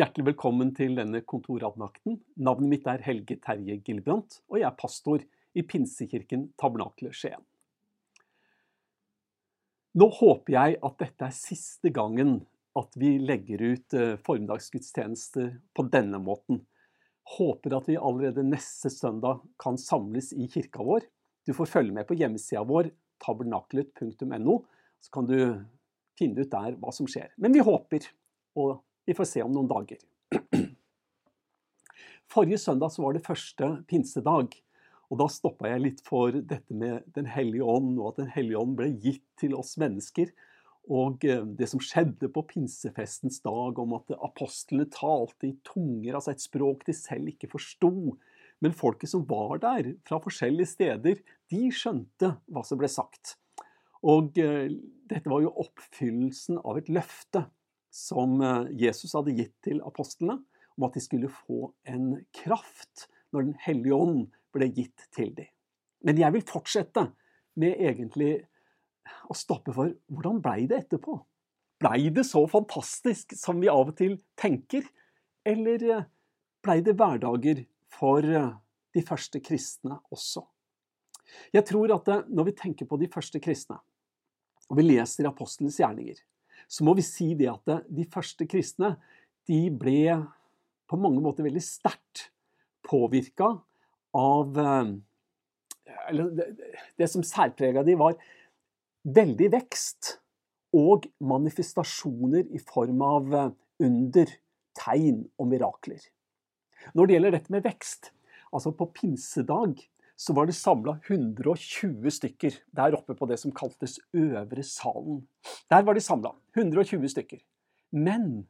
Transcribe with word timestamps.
Hjertelig 0.00 0.30
velkommen 0.30 0.70
til 0.72 0.94
denne 0.96 1.18
kontoradnakten. 1.28 2.14
Navnet 2.40 2.70
mitt 2.70 2.86
er 2.88 3.02
Helge 3.04 3.34
Terje 3.44 3.74
Gilbrandt, 3.84 4.38
og 4.48 4.56
jeg 4.56 4.64
er 4.70 4.78
pastor 4.78 5.20
i 5.52 5.64
Pinsekirken 5.66 6.46
Tabernakle 6.56 7.10
Skien. 7.12 7.42
Nå 10.00 10.08
håper 10.22 10.56
jeg 10.56 10.80
at 10.88 10.96
dette 11.04 11.28
er 11.28 11.36
siste 11.36 11.92
gangen 11.92 12.38
at 12.80 12.96
vi 12.96 13.12
legger 13.20 13.66
ut 13.74 13.98
eh, 13.98 14.16
formiddagsgudstjenester 14.24 15.52
på 15.76 15.88
denne 15.92 16.22
måten. 16.24 16.62
Håper 17.36 17.76
at 17.82 17.92
vi 17.92 18.00
allerede 18.00 18.48
neste 18.48 18.88
søndag 18.94 19.44
kan 19.60 19.76
samles 19.76 20.32
i 20.32 20.48
kirka 20.48 20.86
vår. 20.86 21.04
Du 21.44 21.52
får 21.52 21.74
følge 21.76 22.00
med 22.00 22.08
på 22.08 22.16
hjemmesida 22.16 22.64
vår, 22.64 22.88
tabernaklet.no, 23.20 24.60
så 25.04 25.18
kan 25.18 25.28
du 25.28 25.40
finne 26.16 26.40
ut 26.40 26.56
der 26.56 26.80
hva 26.80 26.88
som 26.88 27.10
skjer. 27.10 27.34
Men 27.36 27.52
vi 27.52 27.68
håper, 27.68 28.08
og 28.56 28.78
vi 29.10 29.16
får 29.18 29.26
se 29.26 29.42
om 29.42 29.50
noen 29.50 29.70
dager. 29.70 29.98
Forrige 32.30 32.60
søndag 32.62 32.94
var 33.02 33.16
det 33.16 33.26
første 33.26 33.70
pinsedag. 33.90 34.54
Og 35.10 35.18
da 35.18 35.26
stoppa 35.26 35.72
jeg 35.72 35.82
litt 35.82 36.04
for 36.06 36.30
dette 36.30 36.76
med 36.78 37.02
Den 37.16 37.26
hellige 37.26 37.66
ånd, 37.66 37.96
og 37.98 38.12
at 38.12 38.20
Den 38.22 38.30
hellige 38.36 38.60
ånd 38.60 38.76
ble 38.78 38.92
gitt 39.02 39.26
til 39.42 39.56
oss 39.58 39.74
mennesker. 39.82 40.30
Og 40.90 41.26
eh, 41.26 41.42
det 41.42 41.66
som 41.72 41.82
skjedde 41.82 42.30
på 42.30 42.44
pinsefestens 42.52 43.42
dag, 43.42 43.78
om 43.82 43.98
at 43.98 44.14
apostlene 44.14 44.86
talte 44.94 45.50
i 45.50 45.56
tunger, 45.66 46.14
altså 46.14 46.36
et 46.36 46.46
språk 46.46 46.86
de 46.86 46.94
selv 46.94 47.34
ikke 47.34 47.50
forsto. 47.50 47.92
Men 48.62 48.76
folket 48.76 49.10
som 49.10 49.26
var 49.26 49.58
der, 49.62 49.96
fra 50.06 50.22
forskjellige 50.22 50.76
steder, 50.76 51.22
de 51.50 51.66
skjønte 51.74 52.36
hva 52.46 52.62
som 52.66 52.78
ble 52.78 52.90
sagt. 52.90 53.40
Og 54.06 54.38
eh, 54.38 54.70
dette 55.10 55.26
var 55.26 55.42
jo 55.42 55.56
oppfyllelsen 55.66 56.62
av 56.62 56.78
et 56.78 56.94
løfte 56.94 57.48
som 57.90 58.40
eh, 58.40 58.70
Jesus 58.86 59.14
hadde 59.16 59.34
gitt 59.36 59.56
til 59.66 59.82
apostlene, 59.86 60.38
om 60.78 60.86
at 60.86 60.96
de 60.96 61.02
skulle 61.04 61.30
få 61.32 61.72
en 61.90 62.14
kraft 62.34 63.08
når 63.30 63.46
Den 63.46 63.58
hellige 63.62 63.94
ånd 63.94 64.22
ble 64.54 64.66
gitt 64.74 65.04
til 65.14 65.34
dem. 65.36 65.50
Men 66.02 66.18
jeg 66.18 66.34
vil 66.34 66.46
fortsette 66.48 67.04
med 67.60 67.76
egentlig 67.78 68.32
å 69.30 69.36
stoppe 69.38 69.74
for 69.74 69.92
hvordan 70.10 70.40
blei 70.42 70.64
det 70.70 70.84
etterpå? 70.84 71.18
Blei 71.80 72.08
det 72.14 72.24
så 72.28 72.42
fantastisk 72.50 73.36
som 73.38 73.60
vi 73.62 73.70
av 73.70 73.92
og 73.92 73.94
til 74.00 74.16
tenker, 74.40 74.86
eller 75.46 75.84
eh, 75.86 76.08
blei 76.64 76.80
det 76.86 76.96
hverdager 76.98 77.62
for 77.92 78.24
eh, 78.24 78.50
de 78.96 79.04
første 79.06 79.42
kristne 79.44 80.00
også? 80.10 80.42
Jeg 81.54 81.62
tror 81.68 81.94
at 81.94 82.08
når 82.26 82.50
vi 82.50 82.58
tenker 82.58 82.90
på 82.90 82.98
de 82.98 83.06
første 83.12 83.38
kristne, 83.42 83.78
og 84.70 84.78
vi 84.78 84.86
leser 84.88 85.28
apostelens 85.30 85.78
gjerninger, 85.78 86.18
så 86.70 86.86
må 86.86 86.94
vi 86.94 87.04
si 87.04 87.32
det 87.38 87.48
at 87.50 87.88
de 87.90 88.06
første 88.10 88.46
kristne 88.48 88.94
de 89.50 89.64
ble 89.74 90.14
på 90.90 90.98
mange 91.00 91.22
måter 91.22 91.46
veldig 91.46 91.62
sterkt 91.62 92.28
påvirka 92.86 93.52
av 94.16 94.58
eh, 94.58 94.92
Eller 96.10 96.30
det, 96.98 97.08
som 97.10 97.24
særprega 97.26 97.82
de 97.86 97.96
var 97.98 98.18
veldig 99.02 99.50
vekst 99.54 100.16
og 100.76 101.08
manifestasjoner 101.18 102.46
i 102.54 102.60
form 102.62 103.02
av 103.06 103.34
eh, 103.34 103.52
under, 103.86 104.32
tegn 104.78 105.24
og 105.40 105.48
mirakler. 105.50 106.02
Når 106.94 107.06
det 107.06 107.16
gjelder 107.16 107.34
dette 107.34 107.54
med 107.54 107.64
vekst, 107.66 108.12
altså 108.54 108.72
på 108.76 108.86
pinsedag 108.94 109.80
så 110.20 110.34
var 110.36 110.46
det 110.46 110.52
samla 110.52 110.98
120 111.06 112.10
stykker 112.12 112.56
der 112.76 112.92
oppe 112.98 113.14
på 113.16 113.24
det 113.30 113.38
som 113.40 113.54
kaltes 113.56 113.96
øvre 114.12 114.62
salen. 114.66 115.22
Der 115.72 115.86
var 115.86 115.96
de 115.96 116.02
samla. 116.04 116.34
120 116.52 117.08
stykker. 117.08 117.38
Men 117.96 118.44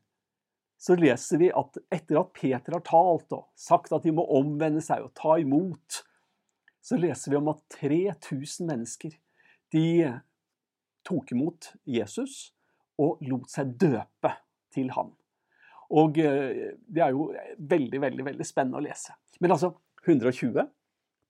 så 0.83 0.97
leser 0.99 1.39
vi 1.39 1.53
at 1.55 1.79
etter 1.95 2.19
at 2.19 2.33
Peter 2.35 2.75
har 2.75 2.83
talt 2.89 3.37
og 3.37 3.47
sagt 3.55 3.95
at 3.95 4.03
de 4.03 4.15
må 4.17 4.25
omvende 4.35 4.83
seg 4.83 5.05
og 5.05 5.13
ta 5.15 5.37
imot, 5.39 6.01
så 6.83 6.99
leser 6.99 7.31
vi 7.31 7.39
om 7.39 7.53
at 7.53 7.63
3000 7.77 8.67
mennesker 8.67 9.15
de 9.71 9.87
tok 11.07 11.31
imot 11.37 11.71
Jesus 11.87 12.51
og 12.99 13.23
lot 13.31 13.47
seg 13.53 13.77
døpe 13.79 14.35
til 14.75 14.91
ham. 14.97 15.15
Og 15.95 16.19
eh, 16.19 16.75
det 16.83 17.07
er 17.07 17.15
jo 17.15 17.31
veldig, 17.59 18.03
veldig, 18.09 18.27
veldig 18.33 18.47
spennende 18.47 18.83
å 18.83 18.85
lese. 18.85 19.15
Men 19.39 19.55
altså 19.55 19.77
120 20.03 20.67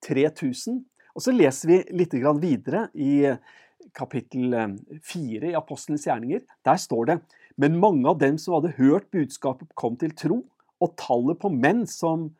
3000. 0.06 0.80
Og 1.14 1.24
så 1.24 1.34
leser 1.34 1.70
vi 1.70 1.78
litt 1.98 2.14
videre 2.14 2.88
i 2.94 3.36
kapittel 3.96 4.54
4 5.02 5.46
eh, 5.46 5.50
i 5.50 5.56
Apostelens 5.58 6.06
gjerninger. 6.06 6.44
Der 6.64 6.76
står 6.76 7.04
det 7.06 7.20
Men 7.56 7.80
mange 7.80 8.08
av 8.08 8.18
dem 8.18 8.38
som 8.38 8.54
hadde 8.54 8.76
hørt 8.78 9.10
budskapet, 9.10 9.68
kom 9.74 9.96
til 9.96 10.14
tro, 10.16 10.44
og 10.80 10.94
tallet 10.96 11.36
på 11.40 11.50
menn 11.52 11.84
som 11.86 12.30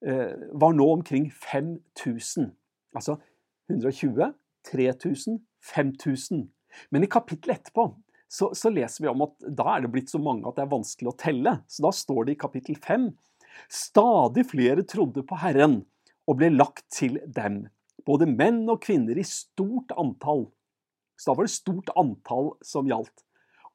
eh, 0.00 0.32
var 0.52 0.72
nå 0.72 0.86
omkring 0.88 1.30
5000. 1.30 2.52
Altså 2.96 3.18
120, 3.68 4.32
3000, 4.64 5.40
5000. 5.60 6.46
Men 6.90 7.04
i 7.04 7.10
kapittelet 7.10 7.60
etterpå 7.60 7.90
så, 8.30 8.52
så, 8.54 8.70
leser 8.70 9.04
vi 9.04 9.10
om 9.10 9.26
at 9.26 9.34
da 9.42 9.74
er 9.74 9.84
det 9.84 9.92
blitt 9.92 10.12
så 10.12 10.20
mange 10.22 10.46
at 10.48 10.56
det 10.56 10.64
er 10.64 10.72
vanskelig 10.72 11.10
å 11.10 11.18
telle. 11.18 11.56
Så 11.68 11.84
da 11.84 11.92
står 11.92 12.28
det 12.28 12.36
i 12.36 12.40
kapittel 12.40 12.78
5 12.78 13.10
Stadig 13.68 14.46
flere 14.48 14.84
trodde 14.88 15.24
på 15.26 15.36
Herren 15.42 15.80
og 16.30 16.38
ble 16.38 16.52
lagt 16.54 16.86
til 16.94 17.18
dem, 17.26 17.64
både 18.06 18.28
menn 18.30 18.62
og 18.70 18.84
kvinner 18.84 19.18
i 19.18 19.26
stort 19.26 19.90
antall. 19.98 20.46
Så 21.18 21.30
da 21.32 21.36
var 21.36 21.48
det 21.48 21.56
stort 21.56 21.90
antall 21.98 22.52
som 22.64 22.88
gjaldt. 22.88 23.24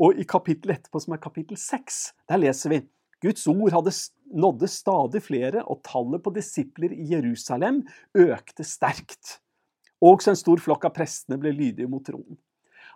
Og 0.01 0.17
i 0.19 0.25
kapittelet 0.27 0.79
etterpå, 0.79 1.01
som 1.03 1.15
er 1.15 1.23
kapittel 1.23 1.59
6, 1.59 1.99
der 2.31 2.41
leser 2.41 2.73
vi 2.73 2.83
Guds 3.23 3.45
ord 3.47 3.73
hadde 3.73 3.93
nådde 4.35 4.67
stadig 4.69 5.21
flere, 5.23 5.63
og 5.65 5.81
tallet 5.87 6.21
på 6.23 6.33
disipler 6.35 6.93
i 6.93 7.07
Jerusalem 7.13 7.83
økte 8.13 8.65
sterkt. 8.67 9.39
Også 10.03 10.33
en 10.33 10.39
stor 10.39 10.61
flokk 10.61 10.85
av 10.89 10.93
prestene 10.97 11.39
ble 11.41 11.53
lydige 11.55 11.89
mot 11.89 12.03
troen. 12.05 12.37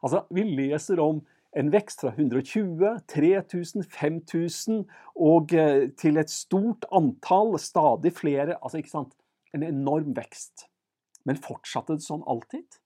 Altså, 0.03 0.25
Vi 0.29 0.43
leser 0.43 0.99
om 0.99 1.21
en 1.57 1.71
vekst 1.73 2.03
fra 2.03 2.11
120, 2.13 2.99
3000, 3.09 3.83
5000 3.89 4.83
og 5.15 5.53
eh, 5.53 5.89
til 5.97 6.19
et 6.21 6.29
stort 6.29 6.85
antall, 6.93 7.57
stadig 7.57 8.13
flere. 8.13 8.57
altså 8.61 8.77
ikke 8.77 8.93
sant? 8.93 9.15
En 9.55 9.65
enorm 9.65 10.13
vekst. 10.17 10.67
Men 11.27 11.39
fortsatte 11.41 11.97
det 11.97 12.05
sånn 12.05 12.25
alltid? 12.29 12.79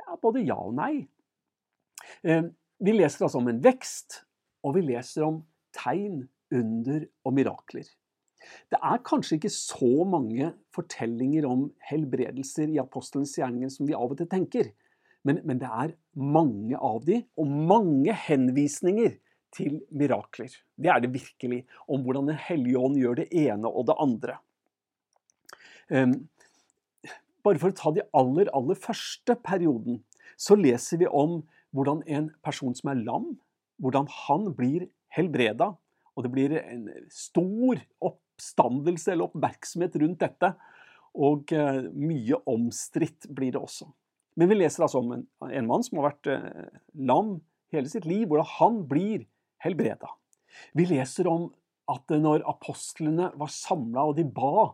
Ja, 0.00 0.16
både 0.22 0.42
ja 0.44 0.58
og 0.58 0.76
nei. 0.78 1.06
Eh, 2.26 2.44
vi 2.82 2.94
leser 2.94 3.26
altså 3.26 3.42
om 3.42 3.50
en 3.52 3.62
vekst, 3.62 4.22
og 4.66 4.76
vi 4.78 4.86
leser 4.88 5.26
om 5.28 5.42
tegn, 5.76 6.28
under 6.52 7.06
og 7.24 7.32
mirakler. 7.32 7.86
Det 8.68 8.76
er 8.76 8.98
kanskje 9.06 9.38
ikke 9.38 9.50
så 9.54 10.04
mange 10.04 10.50
fortellinger 10.74 11.46
om 11.48 11.62
helbredelser 11.88 12.72
i 12.74 12.80
apostelens 12.82 13.32
gjerninger 13.38 13.70
som 13.72 13.88
vi 13.88 13.96
av 13.96 14.12
og 14.12 14.18
til 14.20 14.28
tenker, 14.28 14.68
men, 15.24 15.38
men 15.46 15.60
det 15.62 15.70
er 15.70 15.94
mange 16.18 16.76
av 16.76 17.04
de, 17.06 17.22
og 17.38 17.48
mange 17.70 18.12
henvisninger 18.26 19.14
til 19.54 19.78
mirakler. 19.94 20.52
Det 20.76 20.90
er 20.90 21.02
det 21.04 21.12
virkelig, 21.14 21.62
om 21.86 22.02
hvordan 22.04 22.32
Den 22.32 22.40
hellige 22.48 22.80
ånd 22.80 22.98
gjør 22.98 23.20
det 23.22 23.28
ene 23.44 23.70
og 23.70 23.86
det 23.88 23.98
andre. 24.02 24.38
Bare 25.90 27.58
for 27.58 27.72
å 27.72 27.76
ta 27.76 27.92
de 27.94 28.04
aller, 28.14 28.50
aller 28.54 28.78
første 28.78 29.34
perioden, 29.42 30.00
så 30.38 30.56
leser 30.58 31.02
vi 31.02 31.08
om 31.10 31.40
hvordan 31.74 32.02
en 32.06 32.28
person 32.44 32.74
som 32.76 32.92
er 32.92 33.00
lam, 33.02 33.32
hvordan 33.82 34.06
han 34.26 34.50
blir 34.56 34.86
helbreda. 35.16 35.72
Og 36.14 36.26
det 36.26 36.32
blir 36.34 36.54
en 36.60 36.86
stor 37.12 37.80
oppstandelse 38.04 39.14
eller 39.14 39.30
oppmerksomhet 39.30 39.96
rundt 40.02 40.20
dette. 40.22 40.52
Og 41.12 41.52
eh, 41.56 41.82
mye 41.92 42.38
omstridt 42.48 43.28
blir 43.32 43.54
det 43.54 43.60
også. 43.60 43.88
Men 44.36 44.48
vi 44.48 44.60
leser 44.60 44.84
altså 44.84 45.02
om 45.02 45.12
en, 45.16 45.24
en 45.44 45.68
mann 45.68 45.84
som 45.84 46.00
har 46.00 46.12
vært 46.12 46.30
eh, 46.32 46.78
lam 47.08 47.36
hele 47.72 47.90
sitt 47.92 48.06
liv, 48.08 48.26
hvordan 48.28 48.48
han 48.58 48.78
blir 48.88 49.26
helbreda. 49.64 50.12
Vi 50.76 50.86
leser 50.88 51.28
om 51.28 51.50
at 51.92 52.12
når 52.12 52.44
apostlene 52.48 53.32
var 53.40 53.52
samla 53.52 54.06
og 54.08 54.16
de 54.20 54.24
ba, 54.28 54.70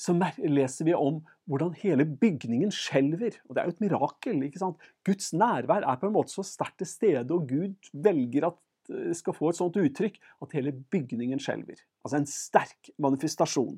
så 0.00 0.14
leser 0.40 0.86
vi 0.88 0.94
om 0.96 1.18
hvordan 1.50 1.74
hele 1.82 2.06
bygningen 2.08 2.70
skjelver. 2.72 3.34
Og 3.48 3.54
det 3.54 3.60
er 3.60 3.68
jo 3.68 3.74
et 3.74 3.82
mirakel. 3.84 4.42
ikke 4.46 4.62
sant? 4.62 4.80
Guds 5.04 5.34
nærvær 5.36 5.84
er 5.84 5.98
på 6.00 6.08
en 6.08 6.14
måte 6.14 6.32
så 6.32 6.44
sterkt 6.46 6.78
til 6.80 6.88
stede, 6.88 7.26
og 7.34 7.48
Gud 7.50 7.90
velger 7.92 8.48
at 8.48 8.58
det 8.90 9.16
skal 9.18 9.36
få 9.36 9.50
et 9.50 9.58
sånt 9.58 9.76
uttrykk 9.78 10.16
at 10.42 10.54
hele 10.56 10.72
bygningen 10.72 11.42
skjelver. 11.42 11.78
Altså 12.04 12.20
en 12.20 12.30
sterk 12.30 12.90
manifestasjon. 12.98 13.76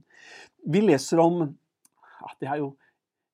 Vi 0.64 0.82
leser 0.84 1.20
om 1.20 1.42
ja, 1.42 2.30
Det 2.40 2.48
er 2.48 2.62
jo 2.62 2.72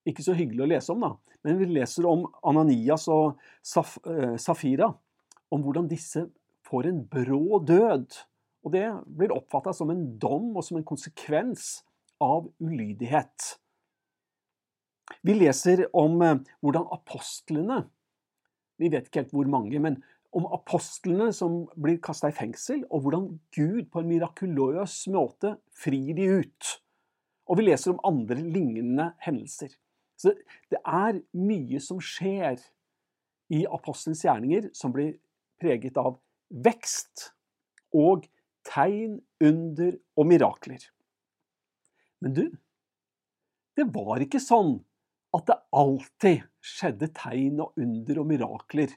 ikke 0.08 0.24
så 0.24 0.32
hyggelig 0.32 0.64
å 0.64 0.70
lese 0.70 0.94
om, 0.94 1.04
da, 1.04 1.10
men 1.44 1.58
vi 1.60 1.68
leser 1.68 2.06
om 2.08 2.24
Ananias 2.48 3.04
og 3.12 3.36
Saf, 3.62 3.98
uh, 4.08 4.38
Safira. 4.40 4.88
Om 5.52 5.62
hvordan 5.64 5.88
disse 5.88 6.24
får 6.68 6.88
en 6.88 7.02
brå 7.08 7.60
død. 7.64 8.16
Og 8.64 8.72
det 8.74 8.86
blir 9.06 9.32
oppfatta 9.32 9.72
som 9.76 9.92
en 9.92 10.02
dom 10.20 10.50
og 10.56 10.64
som 10.66 10.80
en 10.80 10.88
konsekvens 10.88 11.78
av 12.24 12.48
ulydighet. 12.62 13.54
Vi 15.22 15.34
leser 15.38 15.86
om 15.96 16.20
eh, 16.22 16.40
hvordan 16.60 16.88
apostlene 16.94 17.84
Vi 18.78 18.90
vet 18.92 19.08
ikke 19.08 19.24
helt 19.24 19.32
hvor 19.34 19.48
mange, 19.50 19.80
men 19.82 19.96
om 20.36 20.44
apostlene 20.54 21.32
som 21.34 21.64
blir 21.74 21.96
kasta 22.04 22.28
i 22.30 22.36
fengsel, 22.36 22.84
og 22.94 23.02
hvordan 23.02 23.24
Gud 23.56 23.88
på 23.90 24.02
en 24.02 24.10
mirakuløs 24.10 25.00
måte 25.10 25.56
frir 25.74 26.12
de 26.14 26.28
ut. 26.38 26.68
Og 27.50 27.58
vi 27.58 27.64
leser 27.66 27.94
om 27.94 28.02
andre 28.06 28.36
lignende 28.38 29.08
hendelser. 29.24 29.72
Så 30.14 30.36
det 30.70 30.78
er 30.84 31.18
mye 31.34 31.80
som 31.82 31.98
skjer 31.98 32.60
i 33.54 33.64
apostelens 33.66 34.22
gjerninger 34.26 34.68
som 34.76 34.92
blir 34.94 35.16
preget 35.58 35.98
av 35.98 36.20
vekst 36.48 37.32
og 37.96 38.28
tegn, 38.68 39.20
under 39.42 39.94
og 40.18 40.26
mirakler. 40.26 40.82
Men 42.24 42.34
du, 42.34 42.44
det 43.78 43.86
var 43.94 44.22
ikke 44.22 44.40
sånn 44.42 44.78
at 45.36 45.46
det 45.50 45.58
alltid 45.76 46.46
skjedde 46.64 47.10
tegn 47.16 47.60
og 47.62 47.76
under 47.78 48.22
og 48.22 48.28
mirakler, 48.30 48.94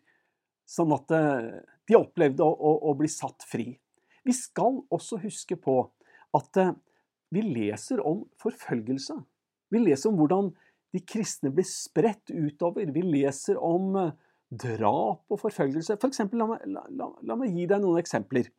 sånn 0.70 0.94
at 0.96 1.12
eh, 1.16 1.50
de 1.90 1.98
opplevde 2.00 2.46
å, 2.46 2.52
å, 2.52 2.72
å 2.90 2.96
bli 2.98 3.10
satt 3.12 3.44
fri. 3.48 3.74
Vi 4.24 4.34
skal 4.38 4.80
også 4.94 5.20
huske 5.22 5.58
på 5.60 5.84
at 6.38 6.62
eh, 6.62 6.74
vi 7.32 7.44
leser 7.46 8.02
om 8.08 8.24
forfølgelse. 8.42 9.18
Vi 9.72 9.84
leser 9.84 10.12
om 10.12 10.20
hvordan 10.20 10.52
de 10.92 11.02
kristne 11.08 11.52
blir 11.56 11.68
spredt 11.68 12.32
utover. 12.32 12.90
Vi 12.92 13.04
leser 13.06 13.60
om 13.60 13.96
eh, 14.00 14.16
drap 14.52 15.24
og 15.32 15.40
forfølgelse. 15.40 16.00
For 16.00 16.12
eksempel, 16.12 16.42
la, 16.42 16.50
meg, 16.54 16.66
la, 16.72 16.86
la, 16.96 17.12
la 17.28 17.38
meg 17.40 17.56
gi 17.56 17.68
deg 17.70 17.84
noen 17.84 18.02
eksempler. 18.02 18.50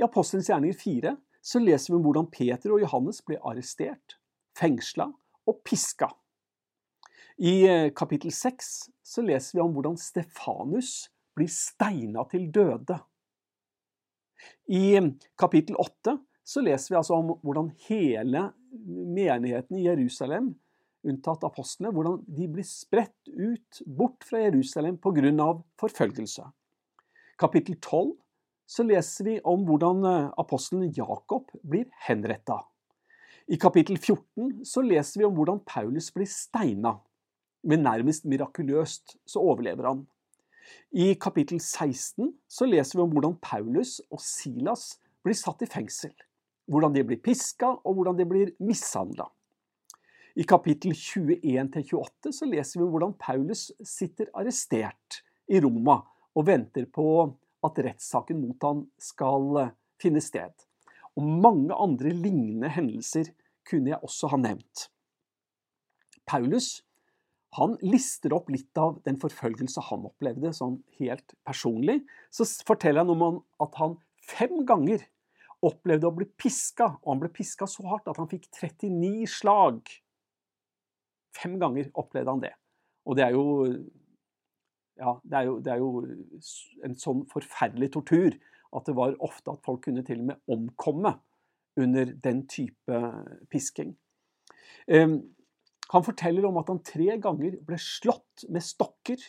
I 0.00 0.04
Apostelens 0.04 0.50
gjerninger 0.50 0.76
4 0.80 1.14
så 1.44 1.60
leser 1.60 1.92
vi 1.92 1.98
om 1.98 2.04
hvordan 2.06 2.30
Peter 2.32 2.72
og 2.72 2.80
Johannes 2.80 3.20
ble 3.26 3.36
arrestert, 3.44 4.16
fengsla 4.56 5.10
og 5.44 5.60
piska. 5.66 6.08
I 7.36 7.54
eh, 7.68 7.88
kapittel 7.96 8.32
6 8.32 8.70
så 9.04 9.24
leser 9.26 9.58
vi 9.58 9.64
om 9.64 9.74
hvordan 9.74 9.98
Stefanus 10.00 11.10
blir 11.36 11.50
steina 11.50 12.24
til 12.30 12.46
døde. 12.54 12.96
I 14.72 14.84
eh, 14.96 15.10
kapittel 15.40 15.76
8 15.76 16.16
så 16.44 16.64
leser 16.64 16.94
vi 16.94 17.00
altså 17.00 17.18
om 17.18 17.34
hvordan 17.42 17.72
hele 17.88 18.48
menigheten 18.84 19.80
i 19.80 19.86
Jerusalem, 19.86 20.52
unntatt 21.04 21.44
apostlene, 21.44 21.92
hvordan 21.92 22.22
de 22.24 22.48
blir 22.48 22.64
spredt 22.64 23.28
ut 23.28 23.84
bort 23.84 24.24
fra 24.24 24.40
Jerusalem 24.46 24.96
pga. 24.96 25.48
forfølgelse. 25.80 26.44
Kapittel 27.40 27.76
12 27.80 28.14
så 28.66 28.84
leser 28.86 29.28
vi 29.28 29.34
om 29.44 29.64
hvordan 29.68 30.04
eh, 30.08 30.30
apostelen 30.40 30.92
Jakob 30.96 31.50
blir 31.62 31.88
henretta. 32.06 32.62
I 33.46 33.58
kapittel 33.60 33.98
14 33.98 34.64
så 34.64 34.82
leser 34.84 35.20
vi 35.20 35.26
om 35.28 35.34
hvordan 35.36 35.60
Paulus 35.68 36.08
blir 36.14 36.28
steina. 36.30 36.96
Men 37.64 37.84
nærmest 37.84 38.24
mirakuløst 38.28 39.18
så 39.28 39.40
overlever 39.40 39.88
han. 39.90 40.02
I 40.96 41.12
kapittel 41.20 41.60
16 41.60 42.32
så 42.48 42.68
leser 42.68 42.98
vi 42.98 43.04
om 43.04 43.12
hvordan 43.12 43.36
Paulus 43.42 43.98
og 44.10 44.20
Silas 44.24 44.94
blir 45.24 45.36
satt 45.36 45.64
i 45.64 45.68
fengsel. 45.68 46.12
Hvordan 46.70 46.94
de 46.94 47.04
blir 47.04 47.20
piska, 47.20 47.74
og 47.84 47.98
hvordan 47.98 48.16
de 48.16 48.24
blir 48.28 48.52
mishandla. 48.64 49.26
I 50.34 50.46
kapittel 50.48 50.96
21-28 50.96 52.32
så 52.32 52.48
leser 52.48 52.80
vi 52.80 52.86
om 52.86 52.94
hvordan 52.94 53.12
Paulus 53.20 53.68
sitter 53.86 54.32
arrestert 54.34 55.20
i 55.52 55.60
Roma 55.62 56.00
og 56.34 56.46
venter 56.48 56.88
på 56.90 57.04
at 57.64 57.80
rettssaken 57.86 58.40
mot 58.42 58.66
han 58.66 58.84
skal 59.00 59.60
eh, 59.62 59.74
finne 60.02 60.22
sted. 60.24 60.52
Og 61.14 61.28
mange 61.44 61.74
andre 61.74 62.10
lignende 62.12 62.70
hendelser 62.74 63.30
kunne 63.68 63.94
jeg 63.94 64.02
også 64.04 64.32
ha 64.32 64.40
nevnt. 64.40 64.88
Paulus 66.28 66.82
han 67.54 67.76
lister 67.86 68.32
opp 68.34 68.48
litt 68.50 68.74
av 68.80 68.96
den 69.06 69.18
forfølgelse 69.22 69.84
han 69.92 70.06
opplevde, 70.08 70.50
sånn 70.56 70.80
helt 70.98 71.36
personlig. 71.46 72.00
Så 72.34 72.46
forteller 72.66 73.04
han 73.04 73.12
om 73.14 73.38
at 73.62 73.76
han 73.78 73.94
fem 74.26 74.64
ganger 74.66 75.04
opplevde 75.64 76.08
å 76.08 76.16
bli 76.16 76.26
piska, 76.26 76.96
og 77.04 77.12
han 77.12 77.20
ble 77.22 77.30
piska 77.36 77.68
så 77.70 77.86
hardt 77.92 78.10
at 78.10 78.18
han 78.18 78.30
fikk 78.30 78.48
39 78.50 79.28
slag. 79.30 79.92
Fem 81.38 81.54
ganger 81.62 81.92
opplevde 81.94 82.34
han 82.34 82.42
det. 82.42 82.52
Og 83.06 83.18
det 83.18 83.28
er 83.28 83.36
jo 83.36 83.46
ja, 85.00 85.16
det 85.22 85.38
er, 85.38 85.48
jo, 85.48 85.58
det 85.64 85.72
er, 85.72 85.82
jo, 85.82 86.02
en 86.86 86.98
sånn 86.98 87.24
forferdelig 87.30 87.90
tortur 87.96 88.36
at 88.74 88.88
det 88.88 88.96
var 88.98 89.16
ofte 89.22 89.54
at 89.54 89.62
folk 89.66 89.84
kunne 89.86 90.04
til 90.06 90.22
og 90.22 90.28
med 90.32 90.54
omkomme 90.54 91.16
under 91.80 92.10
den 92.22 92.44
type 92.50 93.00
pisking. 93.50 93.94
Han 95.94 96.04
forteller 96.06 96.46
om 96.48 96.58
at 96.60 96.70
han 96.72 96.82
tre 96.86 97.16
ganger 97.22 97.58
ble 97.66 97.78
slått 97.80 98.46
med 98.52 98.64
stokker. 98.64 99.20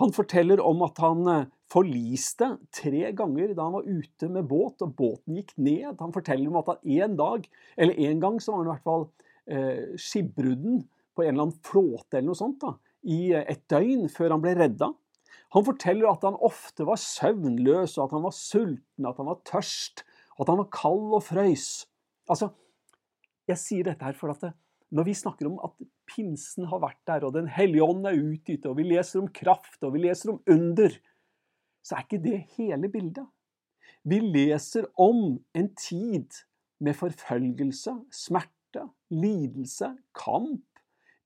Han 0.00 0.12
forteller 0.16 0.60
om 0.64 0.82
at 0.86 0.98
han 1.00 1.28
eh, 1.32 1.46
forliste 1.72 2.48
tre 2.74 3.10
ganger 3.16 3.54
da 3.56 3.66
han 3.66 3.76
var 3.78 3.88
ute 3.88 4.28
med 4.32 4.48
båt, 4.48 4.82
og 4.84 4.94
båten 4.98 5.38
gikk 5.38 5.54
ned. 5.56 5.96
Han 6.00 6.14
forteller 6.14 6.50
om 6.50 6.58
at 6.60 6.72
han 6.72 6.96
en 6.98 7.16
dag, 7.18 7.46
eller 7.76 8.02
en 8.08 8.22
gang 8.22 8.40
så 8.42 8.52
var 8.52 8.62
han 8.62 8.68
i 8.68 8.72
hvert 8.74 8.88
fall 8.90 9.06
eh, 9.46 9.84
skipbrudden 10.00 10.82
på 11.16 11.24
en 11.24 11.32
eller 11.32 11.46
annen 11.46 11.64
flåte 11.64 12.18
eller 12.18 12.30
noe 12.30 12.38
sånt. 12.38 12.60
da, 12.60 12.74
i 13.06 13.32
et 13.38 13.64
døgn 13.70 14.08
før 14.12 14.34
han 14.34 14.42
ble 14.42 14.54
redda. 14.58 14.90
Han 15.54 15.64
forteller 15.66 16.10
at 16.10 16.24
han 16.26 16.38
ofte 16.44 16.86
var 16.88 16.98
søvnløs, 17.00 17.96
og 17.96 18.08
at 18.08 18.14
han 18.16 18.24
var 18.26 18.34
sulten, 18.34 19.08
at 19.08 19.18
han 19.20 19.30
var 19.30 19.42
tørst, 19.46 20.02
at 20.36 20.50
han 20.50 20.58
var 20.60 20.70
kald 20.74 21.14
og 21.16 21.22
frøys. 21.24 21.86
Altså, 22.28 22.50
jeg 23.46 23.62
sier 23.62 23.86
dette 23.86 24.04
her 24.04 24.16
for 24.18 24.34
at 24.34 24.42
det, 24.42 24.52
når 24.94 25.06
vi 25.08 25.14
snakker 25.18 25.48
om 25.48 25.58
at 25.66 25.86
pinsen 26.06 26.66
har 26.70 26.82
vært 26.82 27.00
der, 27.08 27.24
og 27.26 27.34
Den 27.34 27.48
hellige 27.50 27.84
ånd 27.86 28.06
er 28.06 28.18
utgitt, 28.18 28.66
og 28.66 28.76
vi 28.78 28.86
leser 28.86 29.22
om 29.22 29.30
kraft, 29.34 29.78
og 29.82 29.94
vi 29.94 30.04
leser 30.04 30.34
om 30.34 30.42
under, 30.50 30.94
så 31.82 31.96
er 31.96 32.06
ikke 32.06 32.22
det 32.22 32.38
hele 32.58 32.90
bildet. 32.90 33.26
Vi 34.06 34.20
leser 34.22 34.86
om 34.98 35.38
en 35.54 35.68
tid 35.74 36.42
med 36.78 36.94
forfølgelse, 36.94 37.94
smerte, 38.12 38.86
lidelse, 39.10 39.92
kamp. 40.14 40.66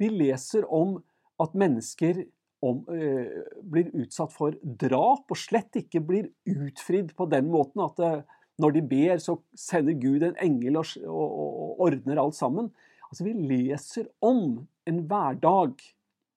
Vi 0.00 0.08
leser 0.08 0.64
om 0.72 0.98
at 1.40 1.56
mennesker 1.58 2.24
om, 2.62 2.82
øh, 2.92 3.44
blir 3.72 3.88
utsatt 3.96 4.32
for 4.32 4.56
drap, 4.62 5.30
og 5.30 5.38
slett 5.38 5.80
ikke 5.80 6.02
blir 6.04 6.28
utfridd 6.48 7.14
på 7.16 7.26
den 7.30 7.48
måten 7.52 7.84
at 7.84 7.96
det, 7.96 8.12
eh, 8.18 8.36
når 8.60 8.74
de 8.76 8.82
ber, 8.84 9.16
så 9.16 9.38
sender 9.56 9.96
Gud 9.96 10.22
en 10.22 10.36
engel 10.36 10.76
og, 10.76 10.90
og, 11.08 11.30
og 11.40 11.80
ordner 11.86 12.20
alt 12.20 12.36
sammen. 12.36 12.68
Altså, 13.08 13.24
Vi 13.24 13.32
leser 13.32 14.10
om 14.20 14.66
en 14.86 14.98
hverdag 15.08 15.80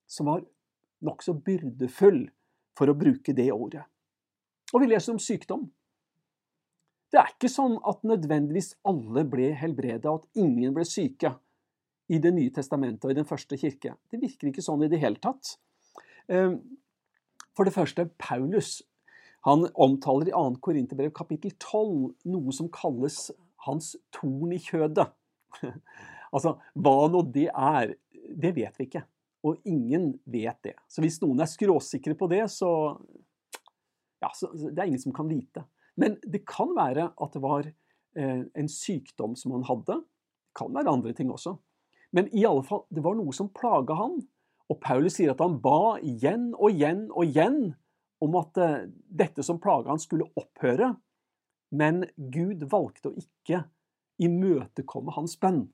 som 0.07 0.29
var 0.31 0.45
nokså 1.03 1.35
byrdefull, 1.43 2.29
for 2.73 2.89
å 2.89 2.97
bruke 2.97 3.35
det 3.37 3.51
ordet. 3.53 3.83
Og 4.73 4.81
vi 4.81 4.89
leser 4.89 5.13
om 5.13 5.21
sykdom. 5.21 5.67
Det 7.13 7.19
er 7.21 7.29
ikke 7.29 7.51
sånn 7.51 7.75
at 7.85 8.01
nødvendigvis 8.07 8.71
alle 8.89 9.21
ble 9.29 9.51
helbreda, 9.53 10.15
at 10.15 10.39
ingen 10.39 10.73
ble 10.73 10.85
syke 10.89 11.35
i 12.11 12.19
Det 12.19 12.33
nye 12.35 12.51
testamentet 12.51 13.05
og 13.07 13.13
i 13.13 13.17
den 13.17 13.27
første 13.27 13.57
kirke. 13.57 13.95
Det 14.11 14.19
virker 14.21 14.49
ikke 14.49 14.63
sånn 14.65 14.83
i 14.83 14.89
det 14.91 14.99
hele 14.99 15.21
tatt. 15.23 15.55
Ehm, 16.27 16.59
for 17.55 17.63
det 17.67 17.75
første, 17.75 18.09
Paulus 18.19 18.81
han 19.47 19.67
omtaler 19.75 20.31
i 20.31 20.35
2. 20.35 20.59
Korinterbrev 20.63 21.11
kapittel 21.15 21.51
12 21.59 22.13
noe 22.31 22.53
som 22.55 22.69
kalles 22.71 23.27
hans 23.65 23.93
torn 24.15 24.53
i 24.55 24.59
kjødet. 24.63 25.09
altså, 26.35 26.55
hva 26.79 26.95
nå 27.11 27.25
det 27.33 27.49
er, 27.51 27.95
det 28.11 28.53
vet 28.55 28.79
vi 28.79 28.87
ikke. 28.87 29.03
Og 29.43 29.59
ingen 29.67 30.13
vet 30.23 30.61
det. 30.63 30.77
Så 30.87 31.03
hvis 31.03 31.19
noen 31.23 31.43
er 31.43 31.51
skråsikre 31.51 32.15
på 32.19 32.31
det, 32.31 32.45
så 32.51 32.71
Ja, 34.23 34.29
så 34.31 34.47
det 34.55 34.79
er 34.79 34.87
ingen 34.87 35.01
som 35.03 35.11
kan 35.11 35.27
vite. 35.27 35.65
Men 35.99 36.15
det 36.23 36.45
kan 36.47 36.71
være 36.77 37.09
at 37.11 37.33
det 37.35 37.41
var 37.43 37.67
eh, 37.67 38.43
en 38.47 38.69
sykdom 38.71 39.35
som 39.35 39.51
han 39.57 39.65
hadde. 39.67 39.97
Det 39.99 40.55
kan 40.55 40.71
være 40.71 40.93
andre 40.95 41.11
ting 41.17 41.31
også. 41.33 41.57
Men 42.13 42.29
i 42.35 42.45
alle 42.45 42.63
fall, 42.65 42.85
det 42.93 43.01
var 43.01 43.17
noe 43.17 43.33
som 43.33 43.49
plaga 43.53 43.97
han. 43.97 44.19
Og 44.71 44.79
Paulus 44.81 45.17
sier 45.17 45.33
at 45.33 45.41
han 45.43 45.57
ba 45.61 45.97
igjen 46.05 46.51
og 46.53 46.69
igjen 46.71 47.07
og 47.11 47.25
igjen 47.25 47.61
om 48.23 48.37
at 48.39 48.59
uh, 48.61 48.85
dette 49.09 49.43
som 49.43 49.59
plaga 49.61 49.91
han, 49.91 50.01
skulle 50.01 50.29
opphøre. 50.39 50.93
Men 51.73 52.05
Gud 52.15 52.63
valgte 52.69 53.09
å 53.09 53.17
ikke 53.17 53.63
imøtekomme 54.21 55.15
hans 55.17 55.35
bønn. 55.41 55.65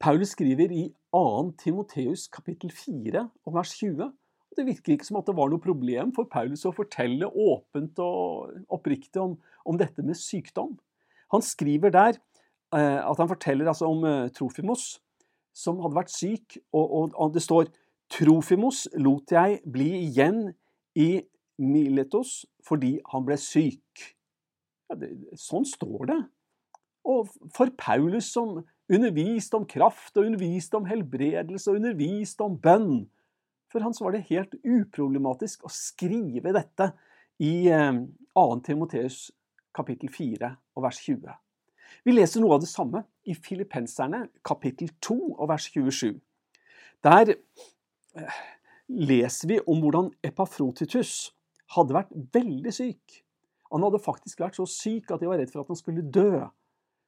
Paulus 0.00 0.32
skriver 0.32 0.70
i 0.72 0.86
2. 1.12 1.24
Timoteus 1.60 2.28
kapittel 2.32 2.70
4 2.72 3.26
og 3.26 3.56
vers 3.58 3.74
20. 3.76 4.06
og 4.06 4.56
Det 4.56 4.64
virker 4.64 4.94
ikke 4.94 5.08
som 5.10 5.18
at 5.20 5.26
det 5.28 5.34
var 5.36 5.50
noe 5.50 5.60
problem 5.60 6.14
for 6.16 6.30
Paulus 6.30 6.62
å 6.64 6.72
fortelle 6.72 7.28
åpent 7.28 7.98
og 8.00 8.54
oppriktig 8.72 9.20
om, 9.20 9.34
om 9.66 9.76
dette 9.76 10.06
med 10.06 10.16
sykdom. 10.16 10.78
Han 11.34 11.44
skriver 11.44 11.92
der 11.92 12.16
Eh, 12.16 12.29
at 12.78 13.18
han 13.18 13.30
forteller 13.30 13.68
altså 13.68 13.88
om 13.90 14.04
eh, 14.06 14.30
Trofimos, 14.34 15.00
som 15.56 15.80
hadde 15.82 15.98
vært 15.98 16.12
syk, 16.14 16.58
og, 16.72 16.84
og, 16.86 17.14
og, 17.14 17.32
det 17.34 17.42
står 17.42 17.70
Trofimos 18.10 18.86
lot 18.98 19.32
jeg 19.34 19.60
bli 19.70 19.90
igjen 20.06 20.52
i 20.98 21.22
Miletos 21.60 22.44
fordi 22.66 22.96
han 23.12 23.26
ble 23.26 23.36
syk. 23.40 24.04
Ja, 24.90 24.98
det, 24.98 25.10
sånn 25.38 25.66
står 25.68 26.10
det. 26.10 26.20
Og 27.10 27.30
for 27.54 27.72
Paulus 27.78 28.30
som 28.34 28.60
underviste 28.90 29.58
om 29.58 29.66
kraft 29.68 30.16
og 30.18 30.26
underviste 30.26 30.78
om 30.78 30.88
helbredelse 30.88 31.70
og 31.70 31.80
underviste 31.80 32.46
om 32.46 32.58
bønn, 32.58 33.08
For 33.70 33.84
han 33.86 33.94
så 33.94 34.02
var 34.02 34.16
det 34.16 34.26
helt 34.32 34.56
uproblematisk 34.66 35.62
å 35.62 35.70
skrive 35.70 36.50
dette 36.50 36.88
i 37.38 37.70
2. 37.70 37.76
Eh, 38.42 38.56
Timoteus 38.66 39.30
kapittel 39.70 40.10
4 40.10 40.50
og 40.74 40.82
vers 40.82 40.98
20. 41.04 41.30
Vi 42.04 42.14
leser 42.14 42.42
noe 42.42 42.56
av 42.56 42.64
det 42.64 42.70
samme 42.70 43.04
i 43.28 43.34
Filippenserne 43.36 44.26
kapittel 44.46 44.92
2 45.04 45.18
og 45.36 45.48
vers 45.50 45.66
27. 45.72 46.14
Der 47.04 47.34
eh, 47.34 48.38
leser 48.88 49.50
vi 49.50 49.58
om 49.66 49.82
hvordan 49.82 50.10
Epafrotitus 50.26 51.30
hadde 51.76 51.96
vært 51.96 52.14
veldig 52.34 52.72
syk. 52.74 53.20
Han 53.70 53.84
hadde 53.86 54.02
faktisk 54.02 54.42
vært 54.42 54.58
så 54.58 54.66
syk 54.68 55.12
at 55.14 55.22
de 55.22 55.28
var 55.30 55.38
redd 55.40 55.52
for 55.52 55.62
at 55.62 55.70
han 55.70 55.78
skulle 55.78 56.06
dø. 56.06 56.42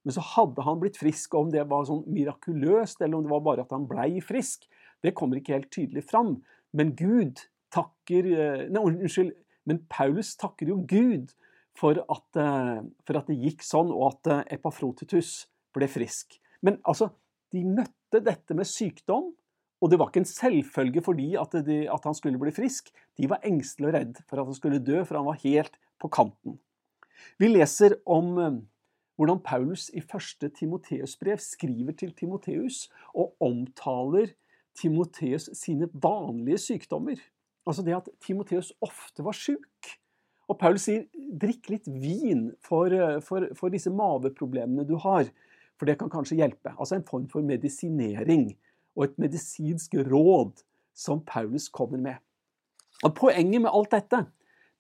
Men 0.03 0.17
så 0.17 0.23
hadde 0.33 0.65
han 0.67 0.81
blitt 0.83 0.99
frisk, 0.99 1.35
og 1.35 1.47
om 1.47 1.53
det 1.55 1.63
var 1.71 1.87
sånn 1.87 2.03
mirakuløst, 2.11 3.03
eller 3.03 3.19
om 3.19 3.27
det 3.27 3.33
var 3.33 3.45
bare 3.47 3.67
at 3.67 3.75
han 3.75 3.87
blei 3.91 4.23
frisk, 4.25 4.67
det 5.03 5.15
kommer 5.19 5.39
ikke 5.39 5.57
helt 5.57 5.71
tydelig 5.75 6.05
fram. 6.09 6.37
Men 6.75 6.95
Gud 6.99 7.45
takker 7.75 8.29
eh, 8.33 8.67
Nei, 8.71 8.83
unnskyld. 8.83 9.35
Men 9.69 9.79
Paulus 9.91 10.35
takker 10.39 10.73
jo 10.73 10.81
Gud 10.91 11.31
for 11.79 11.99
at, 12.01 12.41
eh, 12.41 12.81
for 13.07 13.19
at 13.19 13.29
det 13.31 13.39
gikk 13.41 13.65
sånn, 13.67 13.93
og 13.93 14.09
at 14.11 14.33
eh, 14.33 14.57
Epafrotitus 14.59 15.47
ble 15.75 15.89
frisk. 15.91 16.39
Men 16.65 16.79
altså, 16.89 17.11
de 17.53 17.65
møtte 17.67 18.21
dette 18.25 18.57
med 18.57 18.69
sykdom, 18.69 19.31
og 19.83 19.91
det 19.91 19.99
var 19.99 20.13
ikke 20.13 20.23
en 20.23 20.29
selvfølge 20.31 21.03
fordi 21.03 21.33
at, 21.41 21.57
de, 21.67 21.79
at 21.91 22.05
han 22.07 22.15
skulle 22.15 22.39
bli 22.39 22.53
frisk. 22.55 22.93
De 23.19 23.27
var 23.31 23.43
engstelige 23.47 23.91
og 23.91 23.97
redd 23.97 24.21
for 24.29 24.39
at 24.39 24.47
han 24.47 24.59
skulle 24.59 24.83
dø, 24.85 25.01
for 25.03 25.19
han 25.19 25.27
var 25.27 25.41
helt 25.43 25.75
på 25.99 26.11
kanten. 26.13 26.61
Vi 27.43 27.49
leser 27.51 27.97
om 28.07 28.37
hvordan 29.19 29.43
Paulus 29.43 29.89
i 29.95 30.01
første 30.01 30.49
Timoteus 30.55 31.17
brev 31.19 31.41
skriver 31.43 31.97
til 31.99 32.15
Timoteus 32.15 32.89
og 33.15 33.35
omtaler 33.43 34.33
Timoteus 34.79 35.51
sine 35.59 35.89
vanlige 35.93 36.59
sykdommer. 36.59 37.19
Altså 37.67 37.85
det 37.87 37.95
at 37.97 38.09
Timoteus 38.25 38.73
ofte 38.83 39.25
var 39.25 39.37
sjuk. 39.37 39.93
Og 40.53 40.59
Paulus 40.61 40.85
sier 40.85 41.07
drikk 41.17 41.71
litt 41.73 41.89
vin 41.89 42.51
for, 42.61 42.93
for, 43.25 43.49
for, 43.57 43.73
disse 43.73 43.93
maveproblemene 43.93 44.85
du 44.85 44.99
har, 45.01 45.31
for 45.81 45.89
det 45.89 45.97
kan 46.01 46.13
kanskje 46.13 46.37
hjelpe. 46.43 46.75
Altså 46.77 46.99
en 46.99 47.07
form 47.09 47.25
for 47.33 47.45
medisinering 47.47 48.51
og 48.93 49.07
et 49.07 49.17
medisinsk 49.23 49.97
råd 50.11 50.61
som 50.93 51.23
Paulus 51.25 51.71
kommer 51.73 52.03
med. 52.03 52.21
Og 53.03 53.15
Poenget 53.17 53.65
med 53.65 53.73
alt 53.73 53.95
dette 53.97 54.27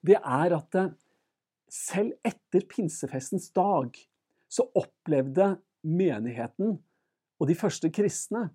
det 0.02 0.19
er 0.19 0.55
at 0.57 0.79
selv 1.73 2.12
etter 2.26 2.67
pinsefestens 2.69 3.49
dag 3.55 3.95
så 4.52 4.67
opplevde 4.76 5.55
menigheten 5.88 6.76
og 7.41 7.49
de 7.49 7.57
første 7.59 7.88
kristne 7.95 8.49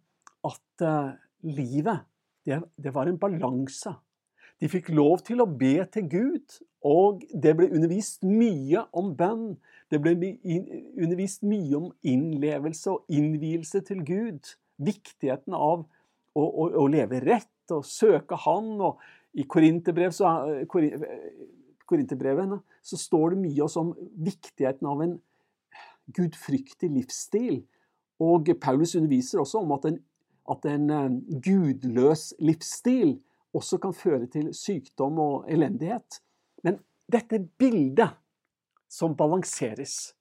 at 0.48 0.84
uh, 0.86 1.16
livet, 1.44 2.06
det, 2.46 2.62
det, 2.78 2.94
var 2.96 3.10
en 3.10 3.18
balanse. 3.20 3.92
De 4.58 4.70
fikk 4.72 4.90
lov 4.90 5.22
til 5.28 5.44
å 5.44 5.50
be 5.50 5.76
til 5.94 6.08
Gud, 6.10 6.56
og 6.88 7.26
det 7.34 7.54
ble 7.58 7.70
undervist 7.70 8.24
mye 8.26 8.86
om 8.96 9.12
bønn. 9.18 9.52
Det 9.92 10.00
ble 10.02 10.16
undervist 10.18 11.46
mye 11.48 11.78
om 11.78 11.92
innlevelse 12.06 12.96
og 12.96 13.14
innvielse 13.14 13.84
til 13.86 14.02
Gud. 14.08 14.56
Viktigheten 14.82 15.56
av 15.58 15.86
å, 16.38 16.44
å, 16.44 16.68
å 16.84 16.88
leve 16.90 17.22
rett 17.26 17.76
og 17.76 17.86
søke 17.86 18.38
Han. 18.46 18.74
Og 18.82 19.02
I 19.38 19.46
Korinterbrev 19.50 20.16
så, 20.16 20.34
Korinterbrevet 20.70 22.58
så 22.82 23.00
står 23.00 23.36
det 23.36 23.44
mye 23.46 23.66
også 23.66 23.86
om 23.86 23.94
viktigheten 24.26 24.90
av 24.90 25.06
en 25.06 25.16
gudfryktig 26.18 26.90
livsstil. 26.94 27.62
Og 28.24 28.50
Paulus 28.62 28.96
underviser 28.98 29.44
også 29.44 29.62
om 29.62 29.76
at 29.76 29.86
en, 29.90 30.02
at 30.50 30.66
en 30.72 30.90
eh, 30.90 31.18
gudløs 31.44 32.32
livsstil 32.42 33.18
også 33.58 33.80
kan 33.82 33.96
føre 33.96 34.28
til 34.32 34.52
sykdom 34.56 35.20
og 35.24 35.50
elendighet. 35.52 36.22
Men 36.64 36.80
dette 37.12 37.40
bildet 37.60 38.18
som 38.92 39.16
balanseres, 39.18 40.14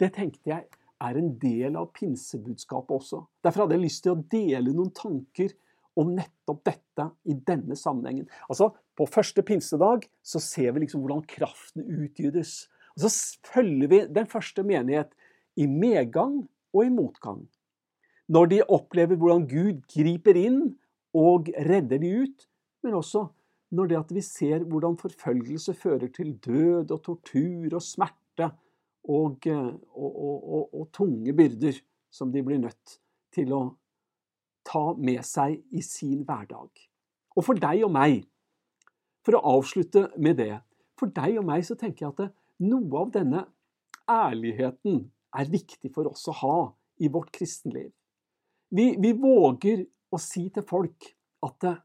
det 0.00 0.12
tenkte 0.16 0.52
jeg 0.52 0.66
er 1.02 1.18
en 1.18 1.34
del 1.40 1.76
av 1.76 1.90
pinsebudskapet 1.96 2.96
også. 2.96 3.22
Derfor 3.44 3.64
hadde 3.64 3.76
jeg 3.76 3.86
lyst 3.86 4.04
til 4.04 4.14
å 4.14 4.24
dele 4.32 4.72
noen 4.72 4.92
tanker 4.96 5.52
om 5.96 6.12
nettopp 6.16 6.62
dette 6.68 7.08
i 7.28 7.36
denne 7.46 7.76
sammenhengen. 7.78 8.28
Altså, 8.50 8.72
På 8.96 9.04
første 9.04 9.42
pinsedag 9.44 10.06
så 10.24 10.40
ser 10.40 10.72
vi 10.72 10.80
liksom 10.86 11.02
hvordan 11.02 11.26
kraften 11.28 11.84
utgytes. 11.84 12.68
Og 12.96 13.04
Så 13.04 13.36
følger 13.44 13.88
vi 13.88 13.98
den 14.08 14.26
første 14.26 14.62
menighet 14.64 15.12
i 15.56 15.66
medgang 15.66 16.46
og 16.72 16.84
i 16.84 16.92
motgang. 16.92 17.42
Når 18.28 18.46
de 18.46 18.62
opplever 18.62 19.16
hvordan 19.16 19.44
Gud 19.48 19.84
griper 19.92 20.36
inn 20.36 20.78
og 21.14 21.50
redder 21.52 22.00
de 22.00 22.12
ut, 22.24 22.48
men 22.86 22.94
også 22.94 23.26
når 23.74 23.90
det 23.90 23.98
at 23.98 24.12
vi 24.14 24.22
ser 24.22 24.64
hvordan 24.64 24.96
forfølgelse 25.00 25.74
fører 25.74 26.06
til 26.14 26.36
død 26.38 26.94
og 26.94 27.02
tortur 27.02 27.74
og 27.74 27.82
smerte 27.82 28.52
og, 29.06 29.46
og, 29.46 30.12
og, 30.22 30.62
og 30.74 30.88
tunge 30.94 31.34
byrder 31.34 31.80
som 32.14 32.30
de 32.32 32.42
blir 32.46 32.62
nødt 32.62 32.96
til 33.34 33.52
å 33.54 33.62
ta 34.66 34.84
med 34.98 35.22
seg 35.26 35.58
i 35.74 35.82
sin 35.84 36.22
hverdag. 36.26 36.70
Og 37.36 37.44
for 37.44 37.58
deg 37.60 37.84
og 37.86 37.92
meg, 37.94 38.24
for 39.26 39.38
å 39.38 39.58
avslutte 39.58 40.06
med 40.22 40.38
det, 40.40 40.54
for 40.98 41.12
deg 41.12 41.38
og 41.40 41.46
meg 41.50 41.66
så 41.66 41.76
tenker 41.78 42.06
jeg 42.06 42.14
at 42.14 42.36
noe 42.66 43.02
av 43.02 43.12
denne 43.14 43.44
ærligheten 44.10 45.02
er 45.36 45.52
viktig 45.52 45.90
for 45.94 46.08
oss 46.10 46.24
å 46.30 46.36
ha 46.40 46.58
i 47.02 47.10
vårt 47.12 47.32
kristenliv. 47.34 47.90
Vi, 48.72 48.94
vi 48.98 49.12
våger 49.18 49.84
å 50.10 50.18
si 50.22 50.46
til 50.54 50.64
folk 50.66 51.10
at 51.46 51.66
eh, 51.68 51.82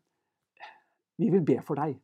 vi 1.22 1.30
vil 1.34 1.44
be 1.46 1.60
for 1.66 1.80
deg. 1.80 1.98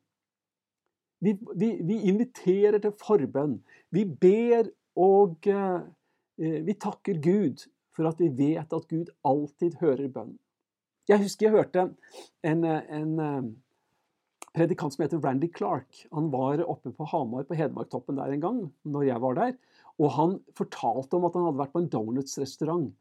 Vi, 1.26 1.34
vi, 1.58 1.70
vi 1.82 2.02
inviterer 2.12 2.78
til 2.82 2.94
forbønn. 3.02 3.58
Vi 3.94 4.06
ber 4.06 4.70
og 4.98 5.48
eh, 5.50 5.80
vi 6.38 6.76
takker 6.78 7.22
Gud 7.22 7.66
for 7.96 8.10
at 8.10 8.20
vi 8.22 8.30
vet 8.38 8.74
at 8.74 8.90
Gud 8.90 9.10
alltid 9.26 9.80
hører 9.82 10.12
bønn. 10.14 10.36
Jeg 11.10 11.24
husker 11.24 11.48
jeg 11.48 11.56
hørte 11.56 11.88
en, 12.46 12.66
en 12.66 13.14
eh, 13.24 13.48
predikant 14.58 14.94
som 14.94 15.06
heter 15.06 15.22
Randy 15.24 15.50
Clark. 15.54 16.04
Han 16.14 16.30
var 16.34 16.62
oppe 16.66 16.92
på 16.94 17.08
Hamar, 17.10 17.48
på 17.48 17.58
Hedmarktoppen 17.58 18.20
der 18.20 18.34
en 18.34 18.44
gang, 18.44 18.62
når 18.86 19.08
jeg 19.10 19.24
var 19.24 19.38
der. 19.40 19.58
Og 19.98 20.14
han 20.14 20.38
fortalte 20.58 21.18
om 21.18 21.26
at 21.26 21.38
han 21.38 21.48
hadde 21.48 21.62
vært 21.64 21.74
på 21.74 21.84
en 21.84 21.92
donuts-restaurant. 21.94 22.92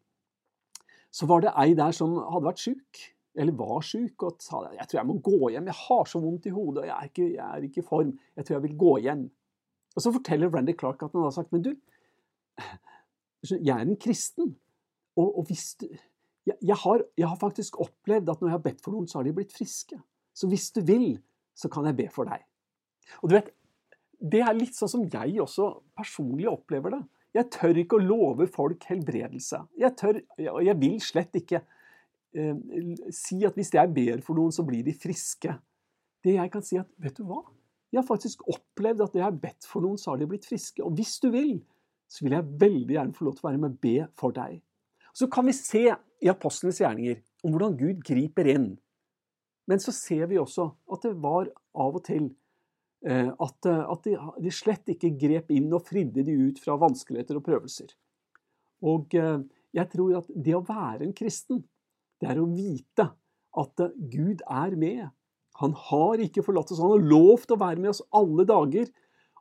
Så 1.12 1.28
var 1.28 1.44
det 1.44 1.52
ei 1.60 1.72
der 1.76 1.92
som 1.96 2.16
hadde 2.16 2.48
vært 2.48 2.62
sjuk, 2.62 3.02
eller 3.36 3.56
var 3.56 3.84
sjuk, 3.84 4.22
og 4.24 4.40
sa 4.42 4.62
jeg 4.72 4.88
tror 4.88 5.00
jeg 5.00 5.08
må 5.08 5.18
gå 5.24 5.50
hjem. 5.52 5.68
Jeg 5.70 5.80
har 5.82 6.08
så 6.08 6.20
vondt 6.22 6.48
i 6.48 6.54
hodet, 6.54 6.84
og 6.84 6.88
jeg 6.88 6.96
er 6.96 7.10
ikke, 7.10 7.28
jeg 7.34 7.46
er 7.46 7.68
ikke 7.68 7.82
i 7.82 7.88
form. 7.90 8.12
Jeg 8.36 8.46
tror 8.46 8.56
jeg 8.56 8.64
vil 8.66 8.78
gå 8.80 8.92
hjem. 9.06 9.24
Og 9.96 10.04
så 10.04 10.12
forteller 10.12 10.52
Randy 10.52 10.74
Clark 10.78 11.04
at 11.04 11.12
han 11.16 11.24
har 11.24 11.34
sagt, 11.36 11.52
men 11.52 11.64
du, 11.64 11.72
jeg 13.52 13.72
er 13.74 13.84
en 13.84 14.00
kristen. 14.00 14.54
Og, 15.16 15.38
og 15.38 15.48
hvis 15.48 15.74
du 15.80 15.88
jeg, 16.46 16.54
jeg, 16.62 16.76
har, 16.78 17.02
jeg 17.18 17.26
har 17.26 17.38
faktisk 17.40 17.80
opplevd 17.82 18.28
at 18.30 18.42
når 18.42 18.48
jeg 18.48 18.54
har 18.54 18.64
bedt 18.68 18.82
for 18.84 18.94
noen, 18.94 19.08
så 19.10 19.18
har 19.18 19.26
de 19.26 19.34
blitt 19.34 19.54
friske. 19.54 19.98
Så 20.36 20.48
hvis 20.50 20.68
du 20.76 20.82
vil, 20.86 21.16
så 21.56 21.70
kan 21.72 21.88
jeg 21.88 21.96
be 21.98 22.06
for 22.12 22.28
deg. 22.28 22.44
Og 23.22 23.30
du 23.30 23.38
vet, 23.38 23.52
Det 24.16 24.40
er 24.40 24.54
litt 24.56 24.72
sånn 24.72 24.88
som 24.88 25.02
jeg 25.12 25.34
også 25.42 25.66
personlig 25.92 26.46
opplever 26.48 26.94
det. 26.94 27.02
Jeg 27.36 27.50
tør 27.52 27.80
ikke 27.82 27.98
å 27.98 28.04
love 28.04 28.46
folk 28.48 28.86
helbredelse. 28.88 29.58
Jeg 29.76 29.92
tør, 30.00 30.22
og 30.54 30.62
jeg 30.64 30.76
vil 30.80 30.94
slett 31.04 31.36
ikke 31.36 31.60
si 33.14 33.40
at 33.46 33.56
hvis 33.58 33.72
jeg 33.74 33.92
ber 33.96 34.22
for 34.24 34.38
noen, 34.38 34.54
så 34.54 34.64
blir 34.66 34.84
de 34.86 34.94
friske. 34.96 35.54
Det 36.24 36.36
jeg 36.36 36.52
kan 36.52 36.64
si 36.64 36.78
at, 36.80 36.88
vet 37.00 37.16
du 37.18 37.24
hva? 37.28 37.42
Jeg 37.92 38.02
har 38.02 38.08
faktisk 38.08 38.42
opplevd 38.50 39.04
at 39.04 39.14
det 39.14 39.22
jeg 39.22 39.28
har 39.28 39.42
bedt 39.42 39.68
for 39.68 39.84
noen, 39.84 39.98
så 40.00 40.12
har 40.12 40.20
de 40.20 40.28
blitt 40.30 40.48
friske. 40.48 40.82
Og 40.84 40.96
hvis 40.98 41.16
du 41.22 41.30
vil, 41.34 41.54
så 42.10 42.26
vil 42.26 42.36
jeg 42.36 42.58
veldig 42.60 42.96
gjerne 42.96 43.16
få 43.16 43.28
lov 43.28 43.36
til 43.36 43.46
å 43.46 43.48
være 43.48 43.62
med 43.62 43.76
og 43.76 43.84
be 43.86 43.96
for 44.18 44.34
deg. 44.36 44.58
Så 45.16 45.30
kan 45.32 45.46
vi 45.48 45.54
se 45.56 45.86
i 45.86 46.28
apostlenes 46.32 46.82
gjerninger 46.82 47.22
om 47.46 47.54
hvordan 47.54 47.78
Gud 47.78 48.02
griper 48.04 48.50
inn 48.52 48.74
men 49.66 49.82
så 49.82 49.92
ser 49.94 50.26
vi 50.30 50.38
også 50.38 50.68
at 50.94 51.06
det 51.06 51.14
var 51.22 51.48
av 51.76 51.98
og 51.98 52.04
til 52.06 52.28
eh, 53.06 53.30
at, 53.30 53.68
eh, 53.68 54.26
de, 54.42 54.52
slett 54.54 54.94
ikke 54.94 55.14
grep 55.18 55.50
inn 55.54 55.72
og 55.74 55.86
fridde 55.88 56.24
de 56.26 56.36
ut 56.46 56.60
fra 56.62 56.78
vanskeligheter 56.80 57.38
og 57.38 57.46
prøvelser. 57.46 57.90
Og 58.86 59.16
eh, 59.18 59.40
jeg 59.76 59.90
tror 59.92 60.20
at 60.20 60.30
det 60.30 60.54
å 60.56 60.64
være 60.66 61.08
en 61.08 61.16
kristen, 61.16 61.64
det 62.20 62.30
er 62.32 62.40
å 62.40 62.48
vite 62.50 63.10
at 63.56 63.82
Gud 64.12 64.42
er 64.44 64.76
med. 64.78 65.08
Han 65.60 65.74
har 65.88 66.20
ikke 66.20 66.44
forlatt 66.44 66.72
oss. 66.72 66.82
Han 66.82 66.94
har 66.96 67.10
lovt 67.10 67.52
å 67.52 67.60
være 67.60 67.80
med 67.80 67.94
oss 67.94 68.04
alle 68.16 68.46
dager. 68.48 68.90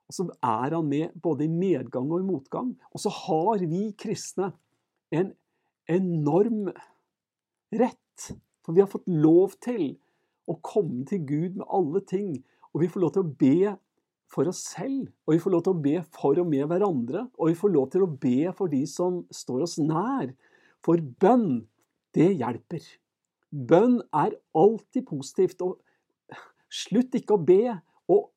Og 0.05 0.15
så 0.15 0.27
er 0.31 0.75
han 0.77 0.87
med 0.87 1.15
både 1.21 1.47
i 1.47 1.51
medgang 1.51 2.11
og 2.11 2.21
i 2.21 2.27
motgang. 2.27 2.73
Og 2.93 3.01
så 3.03 3.11
har 3.11 3.63
vi 3.67 3.89
kristne 3.99 4.51
en 5.15 5.33
enorm 5.91 6.69
rett. 7.75 8.29
For 8.65 8.75
vi 8.75 8.83
har 8.83 8.91
fått 8.91 9.09
lov 9.11 9.57
til 9.63 9.95
å 10.49 10.57
komme 10.63 11.03
til 11.09 11.25
Gud 11.25 11.57
med 11.59 11.67
alle 11.73 12.01
ting. 12.07 12.37
Og 12.73 12.83
vi 12.83 12.91
får 12.91 13.03
lov 13.03 13.15
til 13.15 13.25
å 13.25 13.35
be 13.43 13.75
for 14.31 14.49
oss 14.49 14.63
selv, 14.73 15.11
og 15.25 15.35
vi 15.35 15.41
får 15.41 15.53
lov 15.53 15.61
til 15.63 15.75
å 15.75 15.81
be 15.83 15.99
for 16.15 16.39
og 16.41 16.49
med 16.49 16.65
hverandre. 16.69 17.27
Og 17.37 17.51
vi 17.51 17.59
får 17.59 17.71
lov 17.71 17.87
til 17.93 18.05
å 18.05 18.09
be 18.09 18.51
for 18.57 18.71
de 18.71 18.81
som 18.89 19.21
står 19.33 19.65
oss 19.67 19.77
nær. 19.79 20.33
For 20.85 21.01
bønn, 21.21 21.65
det 22.15 22.31
hjelper. 22.39 22.85
Bønn 23.51 23.99
er 24.15 24.35
alltid 24.57 25.05
positivt. 25.07 25.61
Og 25.61 25.79
Slutt 26.75 27.15
ikke 27.15 27.37
å 27.37 27.45
be, 27.45 27.75
og 28.11 28.31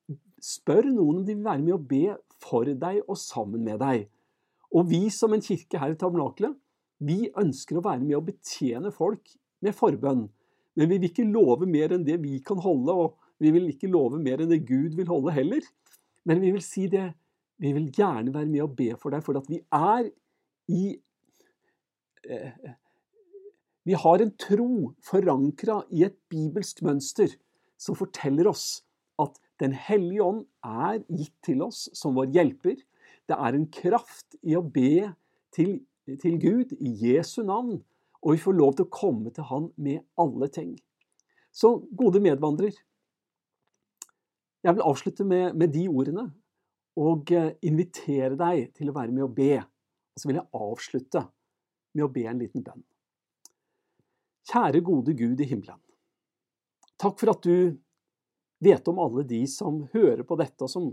spør 0.44 0.86
noen 0.92 1.20
om 1.20 1.26
de 1.26 1.34
vil 1.34 1.46
være 1.46 1.64
med 1.64 1.74
å 1.74 1.82
be 1.82 2.04
for 2.38 2.68
deg 2.68 3.00
og 3.06 3.18
sammen 3.18 3.64
med 3.66 3.80
deg. 3.82 4.06
Og 4.68 4.88
vi 4.90 5.08
som 5.12 5.32
en 5.34 5.42
kirke 5.42 5.80
her 5.80 5.94
i 5.94 5.98
Tabernakelet, 5.98 6.54
vi 6.98 7.30
ønsker 7.38 7.78
å 7.78 7.84
være 7.84 8.02
med 8.04 8.18
å 8.18 8.24
betjene 8.26 8.92
folk 8.94 9.32
med 9.64 9.74
forbønn. 9.76 10.26
Men 10.78 10.90
vi 10.90 10.98
vil 10.98 11.10
ikke 11.10 11.26
love 11.26 11.66
mer 11.66 11.94
enn 11.94 12.06
det 12.06 12.18
vi 12.22 12.38
kan 12.44 12.60
holde, 12.62 12.94
og 12.94 13.42
vi 13.42 13.52
vil 13.54 13.70
ikke 13.72 13.90
love 13.90 14.20
mer 14.22 14.42
enn 14.42 14.50
det 14.50 14.64
Gud 14.68 14.94
vil 14.98 15.10
holde 15.10 15.34
heller. 15.34 15.64
Men 16.28 16.42
vi 16.42 16.52
vil 16.54 16.62
si 16.62 16.86
det, 16.90 17.08
vi 17.58 17.72
vil 17.74 17.88
gjerne 17.94 18.34
være 18.34 18.50
med 18.50 18.66
å 18.66 18.70
be 18.70 18.92
for 19.00 19.14
deg, 19.14 19.24
for 19.26 19.38
at 19.40 19.48
vi 19.50 19.58
er 19.74 20.10
i 20.70 20.84
eh, 22.28 22.74
Vi 23.88 23.96
har 23.96 24.20
en 24.20 24.34
tro 24.36 24.92
forankra 25.00 25.78
i 25.96 26.02
et 26.04 26.16
bibelsk 26.28 26.82
mønster 26.84 27.32
som 27.80 27.96
forteller 27.96 28.50
oss 28.50 28.82
at 29.22 29.38
Den 29.58 29.72
hellige 29.74 30.22
ånd 30.22 30.42
er 30.62 31.00
gitt 31.08 31.34
til 31.42 31.64
oss 31.64 31.88
som 31.96 32.14
vår 32.14 32.28
hjelper. 32.36 32.76
Det 33.26 33.34
er 33.34 33.56
en 33.56 33.64
kraft 33.74 34.36
i 34.46 34.54
å 34.54 34.60
be 34.62 35.08
til, 35.56 35.80
til 36.06 36.36
Gud 36.38 36.74
i 36.78 36.92
Jesu 37.00 37.40
navn, 37.42 37.80
og 38.22 38.36
vi 38.36 38.42
får 38.44 38.54
lov 38.54 38.76
til 38.76 38.86
å 38.86 38.92
komme 38.94 39.32
til 39.34 39.48
Han 39.48 39.66
med 39.74 40.04
alle 40.20 40.46
ting. 40.54 40.76
Så 41.50 41.72
gode 41.98 42.22
medvandrer, 42.22 42.76
jeg 44.62 44.76
vil 44.76 44.86
avslutte 44.86 45.26
med, 45.26 45.56
med 45.58 45.74
de 45.74 45.88
ordene 45.88 46.28
og 46.98 47.32
eh, 47.34 47.56
invitere 47.66 48.38
deg 48.38 48.70
til 48.78 48.92
å 48.92 48.96
være 49.00 49.16
med 49.16 49.26
og 49.26 49.34
be. 49.34 49.56
Og 49.58 50.22
så 50.22 50.30
vil 50.30 50.38
jeg 50.38 50.62
avslutte 50.68 51.24
med 51.96 52.06
å 52.06 52.12
be 52.14 52.28
en 52.30 52.44
liten 52.44 52.62
bønn. 52.62 52.86
Kjære 54.48 54.80
gode 54.80 55.12
Gud 55.12 55.40
i 55.40 55.48
himmelen. 55.48 55.80
Takk 56.98 57.18
for 57.20 57.34
at 57.34 57.44
du 57.44 57.76
vet 58.64 58.88
om 58.90 59.00
alle 59.02 59.22
de 59.28 59.42
som 59.50 59.82
hører 59.92 60.24
på 60.26 60.38
dette, 60.40 60.64
og 60.64 60.72
som 60.72 60.88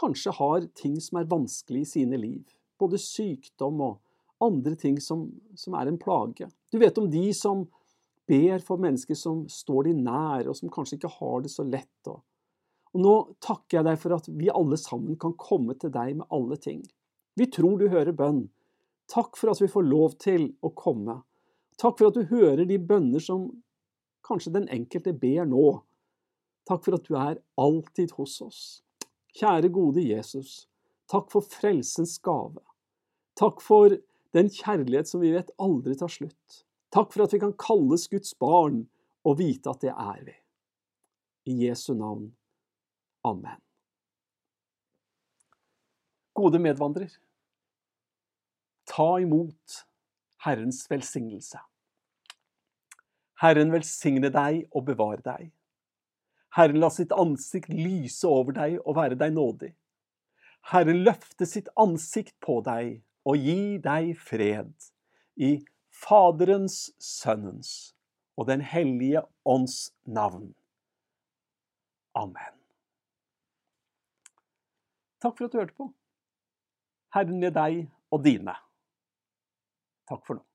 kanskje 0.00 0.32
har 0.38 0.64
ting 0.78 0.96
som 1.02 1.20
er 1.20 1.28
vanskelig 1.30 1.84
i 1.84 1.90
sine 1.92 2.18
liv. 2.18 2.46
Både 2.80 2.98
sykdom 2.98 3.82
og 3.84 4.00
andre 4.40 4.74
ting 4.80 4.96
som, 5.02 5.28
som 5.54 5.76
er 5.76 5.90
en 5.90 6.00
plage. 6.00 6.48
Du 6.72 6.78
vet 6.80 6.98
om 6.98 7.10
de 7.10 7.28
som 7.36 7.66
ber 8.30 8.62
for 8.64 8.80
mennesker 8.80 9.18
som 9.18 9.44
står 9.50 9.90
de 9.90 9.94
nær, 10.00 10.48
og 10.48 10.56
som 10.56 10.72
kanskje 10.72 10.96
ikke 10.96 11.12
har 11.18 11.44
det 11.44 11.52
så 11.52 11.66
lett. 11.66 12.08
Og, 12.08 12.22
og 12.94 13.04
nå 13.04 13.14
takker 13.44 13.80
jeg 13.80 13.88
deg 13.90 14.00
for 14.00 14.16
at 14.16 14.30
vi 14.30 14.48
alle 14.54 14.78
sammen 14.80 15.18
kan 15.20 15.36
komme 15.38 15.76
til 15.76 15.92
deg 15.94 16.16
med 16.22 16.30
alle 16.32 16.56
ting. 16.56 16.80
Vi 17.36 17.50
tror 17.52 17.76
du 17.78 17.90
hører 17.92 18.16
bønn. 18.16 18.46
Takk 19.10 19.36
for 19.36 19.52
at 19.52 19.60
vi 19.60 19.68
får 19.70 19.84
lov 19.84 20.16
til 20.22 20.52
å 20.62 20.72
komme. 20.76 21.20
Takk 21.80 21.96
for 21.96 22.10
at 22.10 22.16
du 22.18 22.26
hører 22.28 22.66
de 22.68 22.76
bønner 22.76 23.22
som 23.24 23.46
kanskje 24.26 24.52
den 24.52 24.66
enkelte 24.72 25.14
ber 25.16 25.46
nå. 25.48 25.80
Takk 26.68 26.84
for 26.84 26.98
at 26.98 27.06
du 27.08 27.16
er 27.16 27.40
alltid 27.60 28.12
hos 28.18 28.36
oss. 28.44 28.60
Kjære 29.38 29.70
gode 29.72 30.04
Jesus, 30.04 30.66
takk 31.08 31.30
for 31.32 31.46
frelsens 31.46 32.18
gave. 32.20 32.60
Takk 33.38 33.62
for 33.64 33.96
den 34.36 34.50
kjærlighet 34.52 35.08
som 35.08 35.22
vi 35.24 35.32
vet 35.32 35.54
aldri 35.62 35.96
tar 35.96 36.12
slutt. 36.12 36.60
Takk 36.92 37.14
for 37.14 37.24
at 37.24 37.32
vi 37.32 37.40
kan 37.40 37.56
kalles 37.56 38.08
Guds 38.10 38.34
barn 38.34 38.82
og 39.24 39.38
vite 39.40 39.72
at 39.72 39.80
det 39.86 39.94
er 39.94 40.20
vi. 40.26 40.36
I 41.48 41.56
Jesu 41.64 41.94
navn. 41.94 42.28
Amen. 43.24 43.56
Gode 46.36 46.60
medvandrer, 46.62 47.10
ta 48.88 49.08
imot 49.20 49.80
Herrens 50.44 50.84
velsignelse. 50.90 51.60
Herren 53.40 53.72
velsigne 53.72 54.28
deg 54.32 54.66
og 54.76 54.84
bevare 54.90 55.22
deg. 55.24 55.50
Herren 56.56 56.80
la 56.82 56.90
sitt 56.92 57.12
ansikt 57.14 57.70
lyse 57.72 58.28
over 58.28 58.56
deg 58.56 58.80
og 58.82 58.96
være 58.98 59.16
deg 59.20 59.32
nådig. 59.36 59.70
Herren 60.72 61.04
løfte 61.06 61.46
sitt 61.48 61.70
ansikt 61.80 62.34
på 62.44 62.58
deg 62.66 62.98
og 63.24 63.40
gi 63.40 63.78
deg 63.80 64.12
fred. 64.18 64.72
I 65.40 65.60
Faderens, 65.90 66.90
Sønnens 67.00 67.94
og 68.36 68.48
Den 68.48 68.60
hellige 68.64 69.22
ånds 69.44 69.92
navn. 70.04 70.52
Amen. 72.16 72.56
Takk 75.20 75.36
for 75.36 75.46
at 75.46 75.52
du 75.52 75.58
hørte 75.60 75.76
på. 75.76 75.88
Herren 77.14 77.40
med 77.40 77.56
deg 77.56 77.82
og 78.10 78.24
dine. 78.24 78.54
Takk 80.08 80.24
for 80.26 80.40
nå. 80.40 80.49